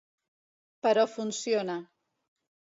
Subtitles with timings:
[0.87, 1.77] Però funciona.